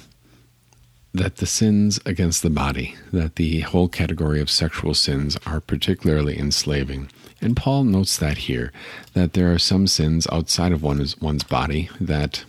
that 1.15 1.37
the 1.37 1.47
sins 1.47 2.01
against 2.05 2.43
the 2.43 2.51
body, 2.51 2.97
that 3.13 3.37
the 3.37 3.61
whole 3.61 3.87
category 3.87 4.41
of 4.41 4.51
sexual 4.51 4.95
sins 4.95 5.39
are 5.47 5.61
particularly 5.61 6.37
enslaving. 6.37 7.13
And 7.41 7.57
Paul 7.57 7.85
notes 7.85 8.17
that 8.17 8.39
here, 8.39 8.73
that 9.13 9.35
there 9.35 9.53
are 9.53 9.59
some 9.61 9.87
sins 9.87 10.27
outside 10.33 10.73
of 10.73 10.83
one's, 10.83 11.17
one's 11.21 11.45
body 11.45 11.91
that 12.01 12.45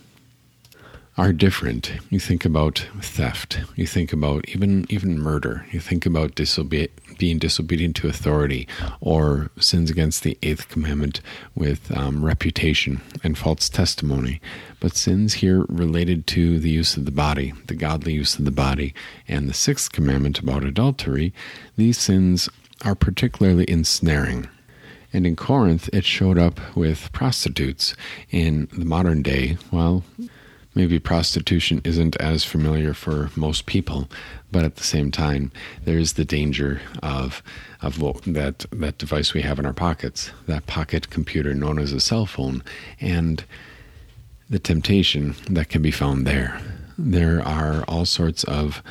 are 1.18 1.32
different. 1.32 1.92
You 2.08 2.18
think 2.18 2.44
about 2.44 2.86
theft. 3.00 3.60
You 3.76 3.86
think 3.86 4.12
about 4.12 4.48
even 4.48 4.86
even 4.88 5.18
murder. 5.18 5.66
You 5.70 5.80
think 5.80 6.06
about 6.06 6.34
disobe- 6.34 6.90
being 7.18 7.38
disobedient 7.38 7.96
to 7.96 8.08
authority, 8.08 8.66
or 9.00 9.50
sins 9.58 9.90
against 9.90 10.22
the 10.22 10.38
eighth 10.42 10.68
commandment 10.68 11.20
with 11.54 11.94
um, 11.96 12.24
reputation 12.24 13.00
and 13.22 13.36
false 13.36 13.68
testimony. 13.68 14.40
But 14.78 14.96
sins 14.96 15.34
here 15.34 15.66
related 15.68 16.26
to 16.28 16.58
the 16.58 16.70
use 16.70 16.96
of 16.96 17.04
the 17.04 17.10
body, 17.10 17.52
the 17.66 17.74
godly 17.74 18.14
use 18.14 18.38
of 18.38 18.44
the 18.44 18.50
body, 18.50 18.94
and 19.28 19.48
the 19.48 19.54
sixth 19.54 19.92
commandment 19.92 20.38
about 20.38 20.64
adultery. 20.64 21.34
These 21.76 21.98
sins 21.98 22.48
are 22.84 22.94
particularly 22.94 23.68
ensnaring. 23.68 24.48
And 25.12 25.26
in 25.26 25.34
Corinth, 25.36 25.90
it 25.92 26.04
showed 26.04 26.38
up 26.38 26.60
with 26.76 27.12
prostitutes. 27.12 27.94
In 28.30 28.68
the 28.72 28.84
modern 28.84 29.22
day, 29.22 29.58
well, 29.72 30.04
maybe 30.74 30.98
prostitution 30.98 31.80
isn't 31.84 32.16
as 32.16 32.44
familiar 32.44 32.94
for 32.94 33.30
most 33.36 33.66
people, 33.66 34.08
but 34.52 34.64
at 34.64 34.76
the 34.76 34.84
same 34.84 35.10
time, 35.10 35.50
there's 35.84 36.14
the 36.14 36.24
danger 36.24 36.80
of 37.02 37.42
of 37.82 38.00
what, 38.00 38.22
that 38.22 38.66
that 38.72 38.98
device 38.98 39.32
we 39.32 39.42
have 39.42 39.58
in 39.58 39.66
our 39.66 39.72
pockets, 39.72 40.30
that 40.46 40.66
pocket 40.66 41.10
computer 41.10 41.54
known 41.54 41.78
as 41.78 41.92
a 41.92 42.00
cell 42.00 42.26
phone, 42.26 42.62
and 43.00 43.44
the 44.48 44.58
temptation 44.58 45.34
that 45.48 45.68
can 45.68 45.82
be 45.82 45.90
found 45.90 46.26
there. 46.26 46.60
There 46.98 47.40
are 47.46 47.84
all 47.88 48.04
sorts 48.04 48.44
of 48.44 48.82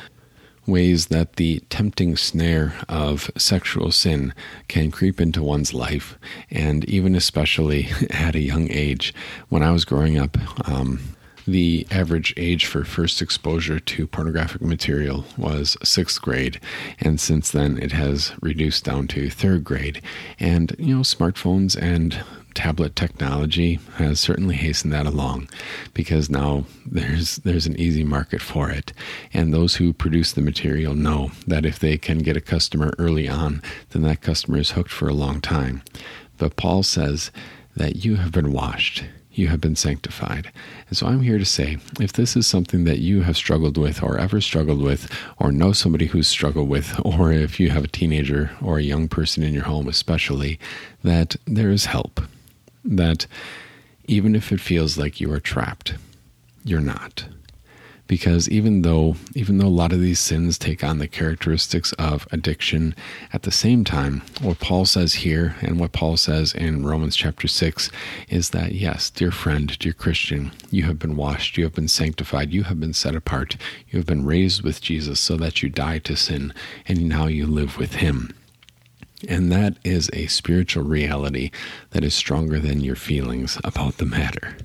ways 0.66 1.06
that 1.06 1.36
the 1.36 1.60
tempting 1.68 2.16
snare 2.16 2.74
of 2.88 3.30
sexual 3.36 3.90
sin 3.90 4.32
can 4.68 4.90
creep 4.90 5.20
into 5.20 5.42
one's 5.42 5.74
life, 5.74 6.18
and 6.50 6.84
even 6.86 7.14
especially 7.14 7.88
at 8.10 8.34
a 8.34 8.40
young 8.40 8.70
age. 8.70 9.14
When 9.48 9.62
I 9.62 9.70
was 9.70 9.84
growing 9.84 10.18
up, 10.18 10.36
um, 10.68 11.00
the 11.46 11.86
average 11.90 12.34
age 12.36 12.66
for 12.66 12.84
first 12.84 13.22
exposure 13.22 13.80
to 13.80 14.06
pornographic 14.06 14.62
material 14.62 15.24
was 15.36 15.76
sixth 15.82 16.20
grade, 16.20 16.60
and 17.00 17.20
since 17.20 17.50
then 17.50 17.78
it 17.78 17.92
has 17.92 18.32
reduced 18.40 18.84
down 18.84 19.08
to 19.08 19.30
third 19.30 19.64
grade. 19.64 20.00
And, 20.38 20.74
you 20.78 20.94
know, 20.94 21.02
smartphones 21.02 21.80
and 21.80 22.22
tablet 22.54 22.96
technology 22.96 23.78
has 23.96 24.18
certainly 24.18 24.56
hastened 24.56 24.92
that 24.92 25.06
along 25.06 25.48
because 25.94 26.28
now 26.28 26.64
there's 26.84 27.36
there's 27.36 27.66
an 27.66 27.78
easy 27.78 28.04
market 28.04 28.40
for 28.40 28.70
it. 28.70 28.92
And 29.32 29.52
those 29.52 29.76
who 29.76 29.92
produce 29.92 30.32
the 30.32 30.42
material 30.42 30.94
know 30.94 31.30
that 31.46 31.64
if 31.64 31.78
they 31.78 31.96
can 31.96 32.18
get 32.18 32.36
a 32.36 32.40
customer 32.40 32.92
early 32.98 33.28
on 33.28 33.62
then 33.90 34.02
that 34.02 34.20
customer 34.20 34.58
is 34.58 34.72
hooked 34.72 34.90
for 34.90 35.08
a 35.08 35.14
long 35.14 35.40
time. 35.40 35.82
But 36.38 36.56
Paul 36.56 36.82
says 36.82 37.30
that 37.76 38.04
you 38.04 38.16
have 38.16 38.32
been 38.32 38.52
washed 38.52 39.04
you 39.40 39.48
have 39.48 39.60
been 39.60 39.76
sanctified. 39.76 40.52
And 40.88 40.96
so 40.96 41.06
I'm 41.06 41.22
here 41.22 41.38
to 41.38 41.44
say 41.44 41.78
if 41.98 42.12
this 42.12 42.36
is 42.36 42.46
something 42.46 42.84
that 42.84 42.98
you 42.98 43.22
have 43.22 43.36
struggled 43.36 43.76
with 43.76 44.02
or 44.02 44.18
ever 44.18 44.40
struggled 44.40 44.82
with, 44.82 45.10
or 45.38 45.50
know 45.50 45.72
somebody 45.72 46.06
who's 46.06 46.28
struggled 46.28 46.68
with, 46.68 47.00
or 47.04 47.32
if 47.32 47.58
you 47.58 47.70
have 47.70 47.84
a 47.84 47.88
teenager 47.88 48.50
or 48.62 48.78
a 48.78 48.82
young 48.82 49.08
person 49.08 49.42
in 49.42 49.54
your 49.54 49.64
home, 49.64 49.88
especially, 49.88 50.58
that 51.02 51.36
there 51.46 51.70
is 51.70 51.86
help. 51.86 52.20
That 52.84 53.26
even 54.04 54.36
if 54.36 54.52
it 54.52 54.60
feels 54.60 54.96
like 54.96 55.20
you 55.20 55.32
are 55.32 55.40
trapped, 55.40 55.94
you're 56.64 56.80
not 56.80 57.26
because 58.10 58.48
even 58.48 58.82
though 58.82 59.14
even 59.36 59.58
though 59.58 59.68
a 59.68 59.78
lot 59.82 59.92
of 59.92 60.00
these 60.00 60.18
sins 60.18 60.58
take 60.58 60.82
on 60.82 60.98
the 60.98 61.06
characteristics 61.06 61.92
of 61.92 62.26
addiction 62.32 62.92
at 63.32 63.44
the 63.44 63.52
same 63.52 63.84
time 63.84 64.20
what 64.42 64.58
Paul 64.58 64.84
says 64.84 65.14
here 65.14 65.54
and 65.60 65.78
what 65.78 65.92
Paul 65.92 66.16
says 66.16 66.52
in 66.52 66.84
Romans 66.84 67.14
chapter 67.14 67.46
6 67.46 67.88
is 68.28 68.50
that 68.50 68.72
yes 68.72 69.10
dear 69.10 69.30
friend 69.30 69.78
dear 69.78 69.92
Christian 69.92 70.50
you 70.72 70.82
have 70.86 70.98
been 70.98 71.14
washed 71.14 71.56
you 71.56 71.62
have 71.62 71.74
been 71.76 71.86
sanctified 71.86 72.52
you 72.52 72.64
have 72.64 72.80
been 72.80 72.92
set 72.92 73.14
apart 73.14 73.56
you 73.90 74.00
have 74.00 74.06
been 74.06 74.26
raised 74.26 74.62
with 74.62 74.80
Jesus 74.80 75.20
so 75.20 75.36
that 75.36 75.62
you 75.62 75.68
die 75.68 76.00
to 76.00 76.16
sin 76.16 76.52
and 76.88 77.08
now 77.08 77.28
you 77.28 77.46
live 77.46 77.78
with 77.78 77.94
him 77.94 78.34
and 79.28 79.52
that 79.52 79.76
is 79.84 80.10
a 80.14 80.26
spiritual 80.26 80.82
reality 80.82 81.52
that 81.90 82.02
is 82.02 82.12
stronger 82.12 82.58
than 82.58 82.80
your 82.80 82.96
feelings 82.96 83.56
about 83.62 83.98
the 83.98 84.06
matter. 84.06 84.56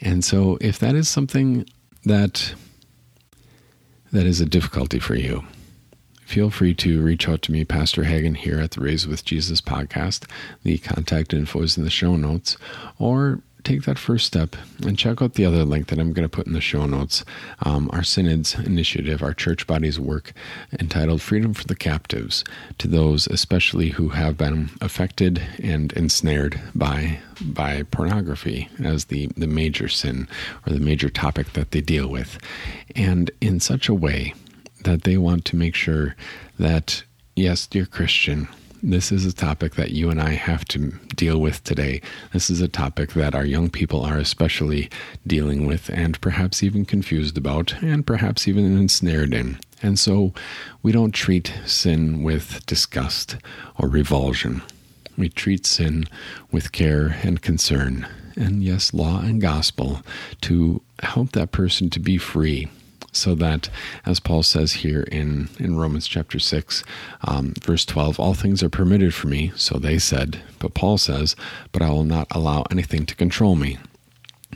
And 0.00 0.24
so, 0.24 0.58
if 0.60 0.80
that 0.80 0.96
is 0.96 1.08
something 1.08 1.64
that 2.04 2.54
that 4.12 4.26
is 4.26 4.40
a 4.40 4.46
difficulty 4.46 4.98
for 4.98 5.14
you, 5.14 5.44
feel 6.24 6.50
free 6.50 6.74
to 6.74 7.02
reach 7.02 7.28
out 7.28 7.42
to 7.42 7.52
me, 7.52 7.64
Pastor 7.64 8.04
Hagen, 8.04 8.34
here 8.34 8.58
at 8.58 8.72
the 8.72 8.80
Raised 8.80 9.06
with 9.06 9.24
Jesus 9.24 9.60
podcast. 9.60 10.26
The 10.62 10.78
contact 10.78 11.34
info 11.34 11.62
is 11.62 11.76
in 11.76 11.84
the 11.84 11.90
show 11.90 12.16
notes, 12.16 12.56
or 12.98 13.40
take 13.68 13.82
that 13.82 13.98
first 13.98 14.26
step 14.26 14.56
and 14.86 14.98
check 14.98 15.20
out 15.20 15.34
the 15.34 15.44
other 15.44 15.62
link 15.62 15.88
that 15.88 15.98
I'm 15.98 16.14
going 16.14 16.26
to 16.26 16.36
put 16.36 16.46
in 16.46 16.54
the 16.54 16.60
show 16.60 16.86
notes. 16.86 17.22
Um, 17.60 17.90
our 17.92 18.02
Synod's 18.02 18.54
initiative, 18.54 19.22
our 19.22 19.34
church 19.34 19.66
body's 19.66 20.00
work 20.00 20.32
entitled 20.80 21.20
Freedom 21.20 21.52
for 21.52 21.64
the 21.64 21.76
Captives, 21.76 22.44
to 22.78 22.88
those 22.88 23.26
especially 23.26 23.90
who 23.90 24.08
have 24.08 24.38
been 24.38 24.70
affected 24.80 25.42
and 25.62 25.92
ensnared 25.92 26.58
by 26.74 27.20
by 27.40 27.82
pornography 27.84 28.68
as 28.82 29.04
the, 29.06 29.26
the 29.36 29.46
major 29.46 29.86
sin 29.86 30.26
or 30.66 30.72
the 30.72 30.80
major 30.80 31.10
topic 31.10 31.52
that 31.52 31.70
they 31.70 31.80
deal 31.80 32.08
with. 32.08 32.38
And 32.96 33.30
in 33.40 33.60
such 33.60 33.88
a 33.88 33.94
way 33.94 34.34
that 34.82 35.02
they 35.02 35.18
want 35.18 35.44
to 35.44 35.56
make 35.56 35.74
sure 35.74 36.16
that, 36.58 37.04
yes, 37.36 37.66
dear 37.66 37.86
Christian, 37.86 38.48
this 38.82 39.10
is 39.10 39.26
a 39.26 39.32
topic 39.32 39.74
that 39.74 39.90
you 39.90 40.10
and 40.10 40.20
I 40.20 40.30
have 40.30 40.64
to 40.66 40.92
deal 41.16 41.40
with 41.40 41.64
today. 41.64 42.00
This 42.32 42.48
is 42.48 42.60
a 42.60 42.68
topic 42.68 43.12
that 43.14 43.34
our 43.34 43.44
young 43.44 43.70
people 43.70 44.02
are 44.04 44.18
especially 44.18 44.88
dealing 45.26 45.66
with 45.66 45.90
and 45.90 46.20
perhaps 46.20 46.62
even 46.62 46.84
confused 46.84 47.36
about 47.36 47.74
and 47.82 48.06
perhaps 48.06 48.46
even 48.46 48.64
ensnared 48.78 49.34
in. 49.34 49.58
And 49.82 49.98
so 49.98 50.32
we 50.82 50.92
don't 50.92 51.12
treat 51.12 51.52
sin 51.66 52.22
with 52.22 52.64
disgust 52.66 53.36
or 53.78 53.88
revulsion. 53.88 54.62
We 55.16 55.28
treat 55.28 55.66
sin 55.66 56.04
with 56.52 56.72
care 56.72 57.18
and 57.22 57.42
concern, 57.42 58.06
and 58.36 58.62
yes, 58.62 58.94
law 58.94 59.20
and 59.20 59.40
gospel 59.40 60.02
to 60.42 60.80
help 61.02 61.32
that 61.32 61.50
person 61.50 61.90
to 61.90 62.00
be 62.00 62.18
free 62.18 62.68
so 63.12 63.34
that, 63.36 63.70
as 64.04 64.20
Paul 64.20 64.42
says 64.42 64.72
here 64.74 65.02
in, 65.02 65.48
in 65.58 65.76
Romans 65.76 66.06
chapter 66.06 66.38
6, 66.38 66.84
um, 67.22 67.54
verse 67.62 67.84
12, 67.84 68.20
all 68.20 68.34
things 68.34 68.62
are 68.62 68.68
permitted 68.68 69.14
for 69.14 69.28
me, 69.28 69.52
so 69.56 69.78
they 69.78 69.98
said. 69.98 70.42
But 70.58 70.74
Paul 70.74 70.98
says, 70.98 71.34
But 71.72 71.82
I 71.82 71.90
will 71.90 72.04
not 72.04 72.28
allow 72.30 72.64
anything 72.70 73.06
to 73.06 73.16
control 73.16 73.56
me. 73.56 73.78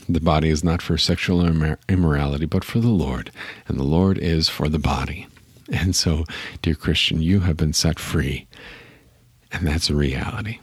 The 0.09 0.21
body 0.21 0.49
is 0.49 0.65
not 0.65 0.83
for 0.83 0.99
sexual 0.99 1.45
immorality, 1.89 2.47
but 2.47 2.65
for 2.65 2.81
the 2.81 2.89
Lord, 2.89 3.31
and 3.69 3.79
the 3.79 3.85
Lord 3.85 4.19
is 4.19 4.49
for 4.49 4.69
the 4.69 4.79
body. 4.79 5.27
And 5.71 5.95
so, 5.95 6.25
dear 6.61 6.75
Christian, 6.75 7.23
you 7.23 7.41
have 7.41 7.57
been 7.57 7.73
set 7.73 7.99
free, 7.99 8.47
and 9.51 9.67
that's 9.67 9.91
a 9.91 9.95
reality. 9.95 10.59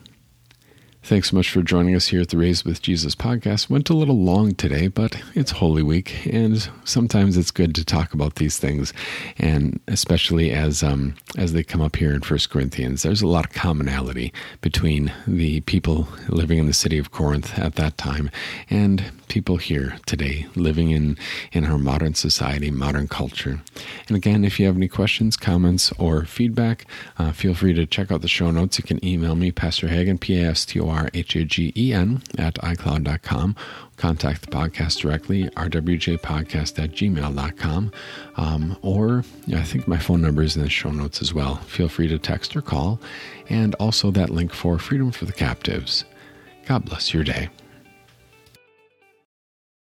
Thanks 1.02 1.32
so 1.32 1.38
much 1.38 1.50
for 1.50 1.64
joining 1.64 1.96
us 1.96 2.10
here 2.10 2.22
at 2.22 2.28
the 2.28 2.38
Raised 2.38 2.66
with 2.66 2.84
Jesus 2.84 3.16
podcast. 3.16 3.68
Went 3.70 3.90
a 3.90 3.96
little 3.96 4.22
long 4.22 4.54
today, 4.54 4.90
but 4.90 5.20
it's 5.34 5.50
Holy 5.50 5.82
Week, 5.82 6.28
and 6.28 6.70
sometimes 6.84 7.36
it's 7.36 7.50
good 7.50 7.74
to 7.76 7.86
talk 7.86 8.14
about 8.14 8.36
these 8.36 8.60
things, 8.60 8.94
and 9.38 9.80
especially 9.88 10.52
as 10.52 10.84
um, 10.84 11.16
as 11.38 11.54
they 11.54 11.64
come 11.64 11.82
up 11.82 11.96
here 11.96 12.14
in 12.14 12.22
First 12.22 12.52
Corinthians. 12.52 13.02
There's 13.02 13.24
a 13.24 13.28
lot 13.28 13.46
of 13.46 13.54
commonality 13.54 14.32
between 14.62 15.12
the 15.26 15.62
people 15.62 16.08
living 16.28 16.60
in 16.60 16.68
the 16.68 16.74
city 16.74 17.00
of 17.00 17.12
Corinth 17.12 17.58
at 17.58 17.76
that 17.76 17.98
time 17.98 18.30
and 18.70 19.04
people 19.30 19.58
here 19.58 19.96
today 20.06 20.48
living 20.56 20.90
in, 20.90 21.16
in 21.52 21.64
our 21.64 21.78
modern 21.78 22.16
society, 22.16 22.72
modern 22.72 23.08
culture. 23.08 23.62
And 24.08 24.18
again, 24.18 24.44
if 24.44 24.60
you 24.60 24.66
have 24.66 24.76
any 24.76 24.88
questions, 24.88 25.38
comments, 25.38 25.92
or 26.00 26.26
feedback, 26.26 26.86
uh, 27.18 27.32
feel 27.32 27.54
free 27.54 27.74
to 27.74 27.86
check 27.86 28.12
out 28.12 28.22
the 28.22 28.28
show 28.28 28.52
notes. 28.52 28.78
You 28.78 28.84
can 28.84 29.04
email 29.06 29.36
me, 29.36 29.52
Pastor 29.52 29.88
Hagen, 29.88 30.18
P 30.18 30.40
A 30.40 30.50
S 30.50 30.66
T 30.66 30.80
R 30.90 31.10
H 31.14 31.36
A 31.36 31.46
G 31.46 31.72
E 31.76 31.94
N, 31.94 32.22
at 32.38 32.56
iCloud.com. 32.56 33.56
Contact 33.98 34.42
the 34.42 34.48
podcast 34.48 35.00
directly, 35.00 35.50
rwjpodcast 35.50 36.84
at 36.84 36.92
gmail.com. 36.92 37.92
Um, 38.38 38.78
or 38.82 39.24
I 39.54 39.64
think 39.64 39.88
my 39.88 39.98
phone 39.98 40.22
number 40.22 40.42
is 40.42 40.56
in 40.56 40.64
the 40.64 40.70
show 40.70 40.92
notes 40.92 41.22
as 41.22 41.34
well. 41.34 41.56
Feel 41.56 41.90
free 41.90 42.08
to 42.08 42.18
text 42.18 42.56
or 42.56 42.62
call. 42.62 43.00
And 43.50 43.76
also 43.76 44.12
that 44.12 44.30
link 44.30 44.54
for 44.54 44.80
Freedom 44.80 45.12
for 45.12 45.26
the 45.26 45.34
Captives. 45.34 46.06
God 46.66 46.86
bless 46.86 47.14
your 47.14 47.24
day. 47.24 47.50